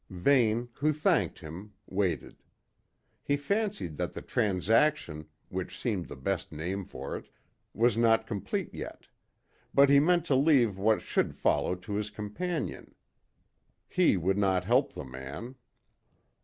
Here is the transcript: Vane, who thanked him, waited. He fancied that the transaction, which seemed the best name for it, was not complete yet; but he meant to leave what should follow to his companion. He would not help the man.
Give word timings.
Vane, 0.09 0.67
who 0.79 0.93
thanked 0.93 1.37
him, 1.37 1.73
waited. 1.87 2.41
He 3.21 3.37
fancied 3.37 3.97
that 3.97 4.13
the 4.13 4.23
transaction, 4.23 5.27
which 5.49 5.77
seemed 5.79 6.07
the 6.07 6.15
best 6.15 6.51
name 6.51 6.85
for 6.85 7.15
it, 7.15 7.29
was 7.71 7.95
not 7.97 8.25
complete 8.25 8.73
yet; 8.73 9.09
but 9.75 9.89
he 9.91 9.99
meant 9.99 10.25
to 10.25 10.35
leave 10.35 10.79
what 10.79 11.03
should 11.03 11.35
follow 11.35 11.75
to 11.75 11.93
his 11.93 12.09
companion. 12.09 12.95
He 13.87 14.17
would 14.17 14.39
not 14.39 14.65
help 14.65 14.93
the 14.93 15.05
man. 15.05 15.53